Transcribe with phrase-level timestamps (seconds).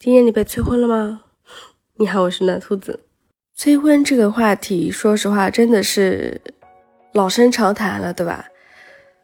[0.00, 1.22] 今年你被催婚了吗？
[1.96, 3.00] 你好，我是暖兔子。
[3.56, 6.40] 催婚这个话题，说实话真的是
[7.14, 8.46] 老生常谈了，对吧？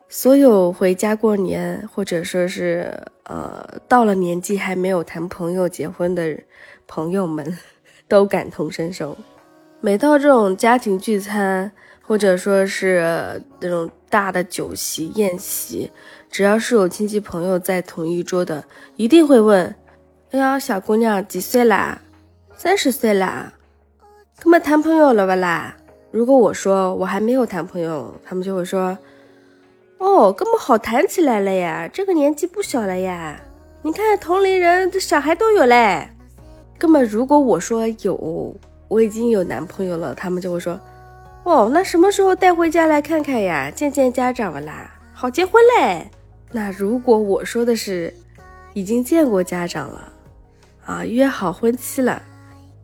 [0.08, 2.92] 所有回家过年，或者说是
[3.22, 6.37] 呃到了年纪还没有谈朋友结婚的
[6.88, 7.56] 朋友们，
[8.09, 9.16] 都感同身受。
[9.80, 11.70] 每到这种家庭聚餐，
[12.02, 15.93] 或者说是那种大的酒席宴席，
[16.29, 18.64] 只要是有亲戚朋友在同一桌的，
[18.96, 19.72] 一定会问
[20.35, 22.00] ：“哎呀，小姑娘几岁啦？
[22.57, 23.53] 三十岁啦？
[24.43, 25.77] 哥们谈朋友了不啦？”
[26.11, 28.99] 如果我说我还没有谈朋友，他们就会说
[29.99, 33.41] ：“哦，哥们好谈起来了呀，这个年纪不小了呀。
[33.83, 36.08] 你看同龄人的小孩都有嘞。”
[36.80, 38.56] 哥们，如果我说有。
[38.89, 40.80] 我已经有男朋友了，他们就会说
[41.44, 43.70] ：“哦，那什么时候带回家来看看呀？
[43.70, 46.11] 见见家长了啦，好结婚嘞。”
[46.50, 48.12] 那如果我说的是
[48.72, 50.12] 已经见过家长了，
[50.84, 52.22] 啊，约好婚期了，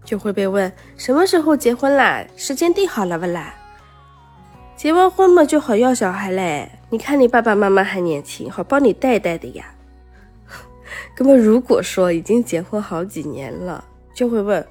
[0.04, 2.24] 就会被问什么时候结婚啦？
[2.37, 3.54] 时间定好了不啦？
[4.76, 6.70] 结完婚嘛就好要小孩嘞。
[6.88, 9.66] 你看你爸爸妈妈还年轻，好帮你带带的呀。
[11.18, 14.66] 那么如果说已经结婚好几年了，就会问。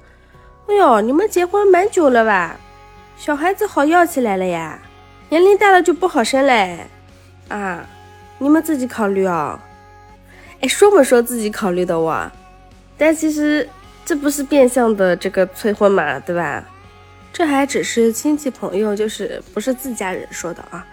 [0.68, 2.56] 哎呦，你们结婚蛮久了吧？
[3.16, 4.78] 小孩子好要起来了呀，
[5.28, 6.86] 年龄大了就不好生嘞。
[7.48, 7.86] 啊，
[8.38, 9.58] 你们自己考虑哦。
[10.60, 12.30] 哎，说不说自己考虑的哇？
[13.00, 13.66] 但其实
[14.04, 16.62] 这不是变相的这个催婚嘛，对吧？
[17.32, 20.86] 这还只是亲戚朋友，就是不是自家人说的啊。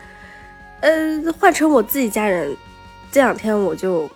[0.79, 2.55] 呃，换成我自己家人，
[3.11, 4.09] 这两天我就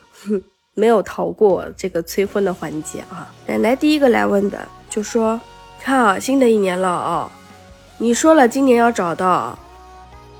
[0.74, 3.30] 没有逃过这个催婚的环节啊。
[3.46, 5.38] 奶奶第一个来问的，就说。
[5.84, 7.28] 看啊，新的一年了哦！
[7.98, 9.58] 你说了今年要找到，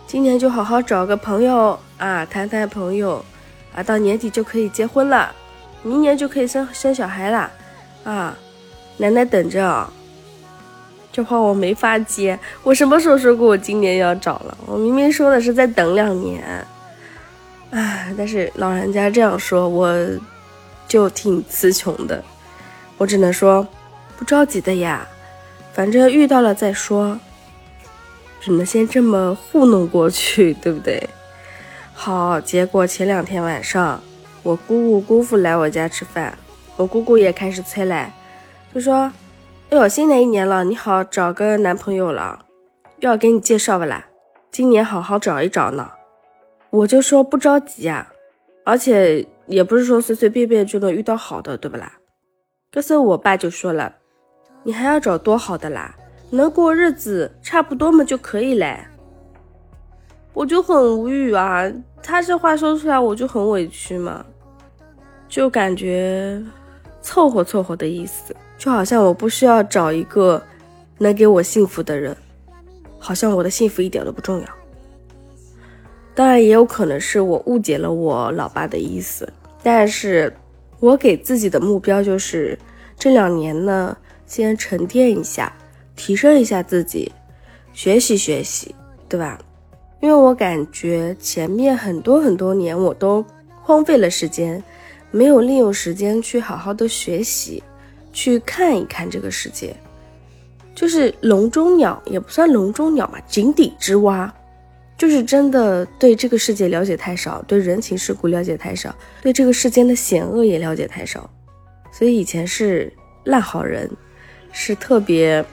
[0.06, 3.26] 今年就好好找个朋友啊，谈谈朋友
[3.74, 5.34] 啊，到年底就可以结婚了，
[5.84, 7.52] 明年就可以生生小孩了
[8.04, 8.38] 啊！
[8.98, 9.92] 奶奶等着啊！
[11.12, 14.58] 这话我没法接，我什么时候说过我今年要找了？
[14.66, 16.66] 我明明说的是再等两年，
[17.72, 19.94] 唉，但是老人家这样说，我
[20.88, 22.24] 就挺词穷的，
[22.98, 23.68] 我只能说
[24.18, 25.08] 不着急的呀。
[25.74, 27.20] 反正遇到了再说，
[28.40, 31.10] 只能先这么糊弄过去，对不对？
[31.94, 34.02] 好，结果前两天晚上，
[34.44, 36.38] 我姑姑姑父来我家吃饭，
[36.76, 38.12] 我姑姑也开始催来，
[38.74, 39.12] 就说
[39.70, 42.46] ：“哎呦，新的一年了，你好找个男朋友了，
[43.00, 44.08] 要给你介绍不啦？
[44.52, 45.92] 今年好好找一找呢。”
[46.72, 48.08] 我就说不着急呀，
[48.64, 51.92] 而且也不是说随随便便就能遇到好的，对不啦？
[52.72, 53.96] 可是我爸就说了。
[54.64, 55.96] 你还要找多好的啦？
[56.30, 58.80] 能过日子差不多嘛就可以嘞。
[60.34, 61.72] 我就很无语啊，
[62.02, 64.26] 他这话说出来我就很委屈嘛，
[65.28, 66.42] 就感觉
[67.02, 70.42] 凑合凑合的意思，就好像我不需要找一个
[70.98, 72.16] 能给我幸福的人，
[72.98, 74.48] 好像我的幸福一点都不重要。
[76.14, 79.32] 当然也有可能是我误解了我老爸的意思，
[79.64, 80.34] 但是
[80.80, 82.58] 我给自己的目标就是
[82.98, 83.96] 这两年呢。
[84.28, 85.52] 先沉淀一下，
[85.94, 87.12] 提升一下自己，
[87.74, 88.74] 学习学习，
[89.10, 89.38] 对吧？
[90.02, 93.24] 因为我感觉前面很多很多年我都
[93.62, 94.62] 荒废了时间，
[95.12, 97.64] 没有利用时间去好好的学习，
[98.12, 99.76] 去看一看这个世界，
[100.76, 104.34] 就是笼中鸟也不算笼中鸟吧，井底之蛙，
[104.98, 111.30] 就是真的对这个世界了解太少，对人情世故了解太少，对这个世间的险恶也了解太少，
[111.92, 112.92] 所以以前是
[113.26, 113.90] 烂好人。
[114.54, 115.46] 是特别，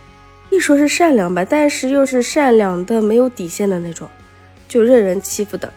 [0.50, 4.09] 一说是善良吧，但是又是善良的没有底线的那种，
[4.68, 5.72] 就任人欺负的。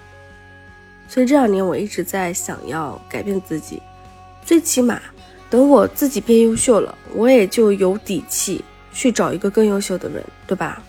[1.08, 3.82] 所以这两年我一直在想要改变自己，
[4.46, 5.02] 最起码
[5.50, 8.64] 等我自己变优秀了，我也就有底气
[8.94, 10.82] 去找一个更优秀的人，对吧？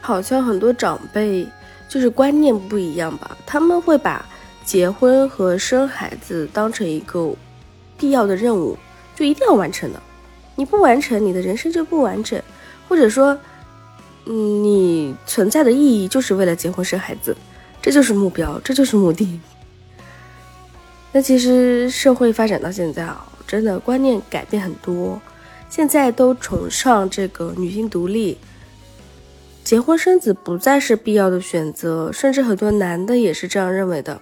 [0.00, 1.46] 好像很多长辈
[1.88, 4.24] 就是观念不一样吧，他们会把
[4.64, 7.32] 结婚和生孩子当成一个
[7.98, 8.76] 必要的任务，
[9.14, 10.00] 就一定要完成的。
[10.56, 12.40] 你不完成，你的人生就不完整，
[12.88, 13.38] 或者说，
[14.26, 17.34] 嗯你存在的意义就是为了结婚生孩子，
[17.80, 19.40] 这就是目标，这就是目的。
[21.10, 25.20] 那其实社会发展到现在啊，真的观念改变很多，
[25.68, 28.38] 现在都崇尚这个女性独立，
[29.64, 34.20] 结婚生子不再是必要的选择，甚至很多男的也是这样认为的。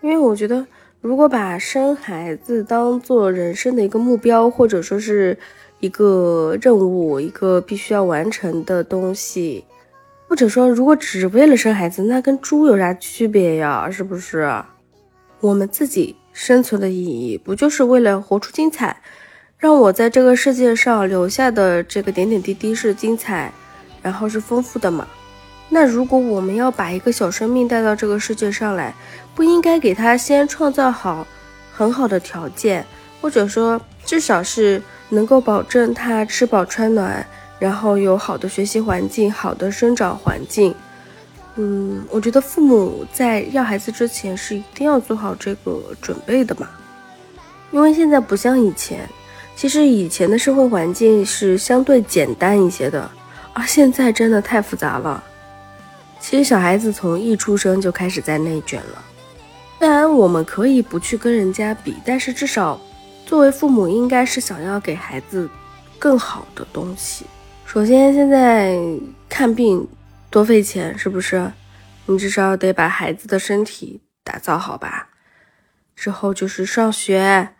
[0.00, 0.64] 因为我觉得，
[1.00, 5.36] 如果把生孩子当做人生的一个目标，或者说是。
[5.80, 9.64] 一个任务，一个必须要完成的东西，
[10.28, 13.90] 或者说，如果只为了生孩子，那跟猪有啥区别呀？
[13.90, 14.62] 是不是？
[15.40, 18.94] 我们自己生存的意义，不就是为了活出精彩，
[19.56, 23.50] 让我在这个世界上留下的这个点点滴滴是精彩，
[24.02, 25.08] 然后是丰富的嘛。
[25.70, 28.94] 那如果我们要把一个小生命带到这个世界上来，
[29.34, 31.26] 不应该给他先创造好
[31.72, 32.84] 很好的条件，
[33.20, 37.26] 或者说至少是能够保证他吃饱穿暖，
[37.58, 40.74] 然后有好的学习环境、好的生长环境。
[41.56, 46.70] 嗯，我觉得父母在要孩子之前是一定要做好这个准备的嘛，
[47.70, 49.06] 因为现在不像以前。
[49.56, 53.10] 其实以前的社会环境是相对简单一些的，
[53.52, 55.22] 而现在真的太复杂了。
[56.18, 59.04] 其实小孩子从一出生就开始在内卷了。
[59.78, 62.80] 虽然我们可以不去跟人家比，但是至少
[63.30, 65.48] 作为父母，应该是想要给孩子
[66.00, 67.24] 更好的东西。
[67.64, 68.76] 首先，现在
[69.28, 69.86] 看病
[70.28, 71.48] 多费钱，是不是？
[72.06, 75.10] 你至少得把孩子的身体打造好吧。
[75.94, 77.50] 之后就是上学。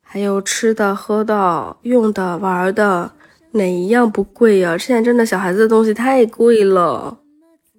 [0.00, 3.10] 还有吃的、喝的、用的、玩的，
[3.50, 4.78] 哪一样不贵呀？
[4.78, 7.18] 现在真的小孩子的东西太贵了，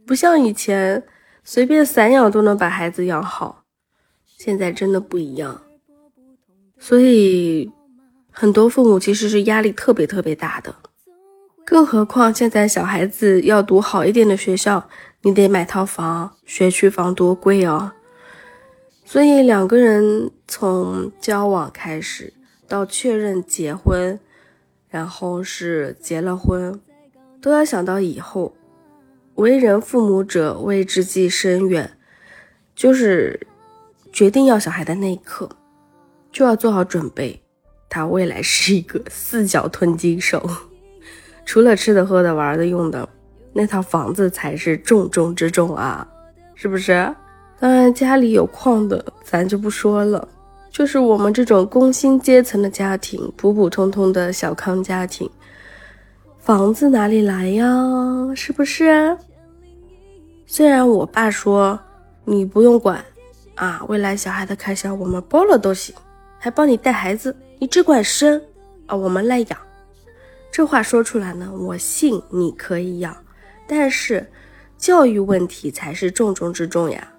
[0.06, 1.02] 不像以前
[1.46, 3.64] 随便散养都能把孩子养好，
[4.38, 5.62] 现在真的不一样。
[6.80, 7.72] 所以
[8.32, 10.76] 很多父母其实是压力特别特别大的，
[11.66, 14.90] 更何况现在小孩子要读好一点的学校，
[15.22, 17.92] 你得买套房，学区房多贵哦。
[19.04, 22.34] 所以两个人从交往开始
[22.68, 24.20] 到确认结婚，
[24.90, 26.80] 然后是结了婚，
[27.42, 28.54] 都要想到以后。
[29.36, 31.92] 为人父母者为之计深远，
[32.76, 33.40] 就是
[34.12, 35.48] 决定要小孩的那一刻，
[36.38, 37.42] 就要做好准备。
[37.90, 40.48] 他未来是一个四脚吞金兽，
[41.48, 43.10] 除了吃的、喝的、玩的、用的，
[43.54, 46.08] 那套房子才是重中之重啊，
[46.54, 47.12] 是不是？
[47.60, 50.28] 当然，家里有矿的咱就不说了，
[50.70, 55.28] 就是我们这种工薪阶层的家庭，普普通通的小康家庭，
[56.38, 57.66] 房子哪里来呀？
[58.36, 59.18] 是不是？
[60.46, 61.80] 虽然我爸说
[62.26, 63.04] 你不用管
[63.56, 65.96] 啊，未来小孩的开销我们包了都行，
[66.40, 68.42] 还帮你带孩子，你只管生
[68.86, 69.60] 啊，我们来养。
[70.52, 73.16] 这话说出来呢，我信你可以养，
[73.68, 74.26] 但是
[74.78, 77.12] 教育问题才是重中之重呀。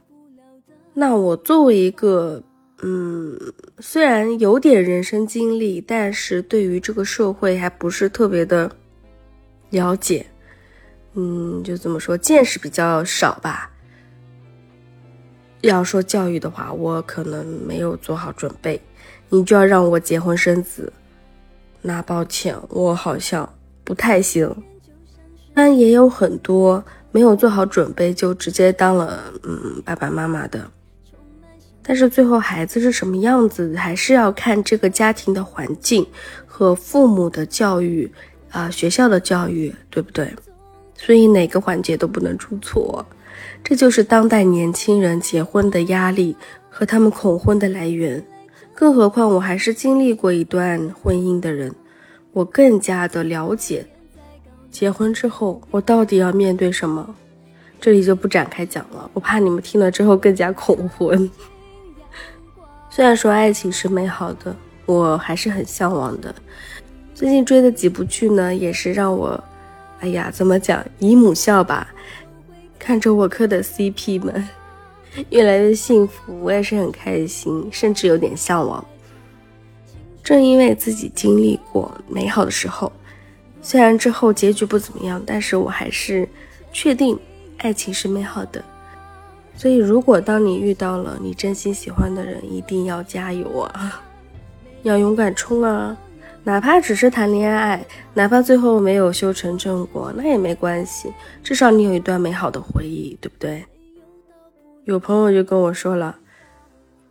[0.94, 2.42] 那我作为一个，
[2.82, 3.38] 嗯，
[3.78, 8.70] 虽然有点人生经历，但是对于这个社会还不是特别的
[9.70, 10.26] 了解，
[11.14, 13.70] 嗯，就怎么说，见识比较少吧。
[15.62, 18.80] 要说教育的话，我可能没有做好准备，
[19.28, 20.92] 你就要让我结婚生子，
[21.82, 23.48] 那抱歉，我好像
[23.84, 24.54] 不太行。
[25.54, 30.70] 但也有很多没有做好准备就直接当了嗯爸爸妈妈的。
[31.82, 36.06] 但是最后孩子是什么样子，还是要看这个家庭的环境
[36.46, 38.08] 和父母的教育
[38.50, 40.32] 啊，学校的教育，对不对？
[40.94, 43.04] 所以哪个环节都不能出错，
[43.62, 46.36] 这就是当代年轻人结婚的压力
[46.70, 48.24] 和他们恐婚的来源。
[48.74, 51.74] 更何况我还是经历过一段婚姻的人，
[52.32, 53.84] 我更加的了解
[54.70, 57.14] 结婚之后我到底要面对什么。
[57.80, 61.30] 这里就不展开讲了，我怕你们听了之后更加恐婚。
[62.90, 66.34] 虽然说爱情是美好的，我还是很向往的。
[67.14, 69.42] 最近追的几部剧呢，也是让我，
[70.00, 71.88] 哎呀，怎么讲，姨母笑吧。
[72.78, 74.48] 看着我磕的 CP 们
[75.30, 78.84] 越来越幸福，我也是很开心，甚至有点向往。
[80.22, 82.92] 正因为自己经历过美好的时候，
[83.62, 86.28] 虽然之后结局不怎么样，但是我还是
[86.72, 87.18] 确定
[87.58, 88.62] 爱情是美好的。
[89.56, 94.00] 所以，如果当你遇到了你真心喜欢的人，一定要加油啊！
[94.84, 95.96] 要勇敢冲啊！
[96.44, 103.64] 哪怕只是谈恋爱，哪怕最后没有修成正果，那也没关系，至少你有一段美好的回忆，对不对？
[104.84, 106.16] 有朋友就跟我说了，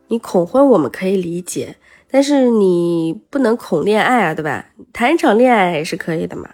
[0.07, 1.75] 你恐婚我们可以理解，
[2.09, 4.65] 但是你不能恐恋爱啊，对吧？
[4.91, 6.49] 谈一场恋爱也是可以的嘛，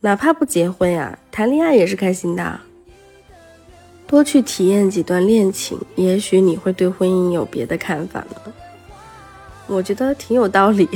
[0.00, 2.60] 哪怕不结婚呀，谈恋爱也是开心的。
[4.06, 8.52] 多去体验几段恋情，也许你会对婚姻有别的看法呢。
[9.66, 10.86] 我觉得挺有道理，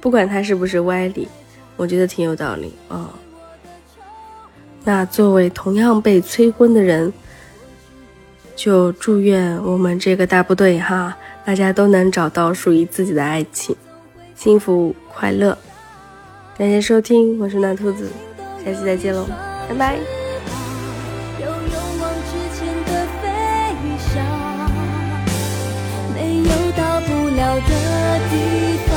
[0.00, 1.28] 不管他是不是歪理，
[1.76, 3.10] 我觉得挺有道理啊。
[4.84, 7.12] 那作为同样被催婚的人，
[8.56, 13.76] 就祝愿我们这个大部队哈，大家都能找到属于自己的爱情，
[14.34, 15.58] 幸福快乐。
[16.56, 18.08] 感谢收听，我是暖兔子，
[18.64, 19.26] 下期再见喽，
[19.68, 19.98] 拜拜。
[27.38, 28.87] 的地方。